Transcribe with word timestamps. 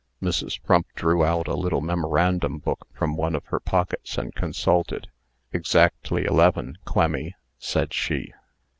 Mrs. 0.19 0.59
Frump 0.65 0.87
drew 0.95 1.23
out 1.23 1.47
a 1.47 1.53
little 1.53 1.79
memorandum 1.79 2.57
book 2.57 2.87
from 2.91 3.15
one 3.15 3.35
of 3.35 3.45
her 3.45 3.59
pockets, 3.59 4.17
and 4.17 4.33
consulted. 4.33 5.09
"Exactly 5.53 6.25
eleven, 6.25 6.79
Clemmy," 6.85 7.35
said 7.59 7.93
she. 7.93 8.33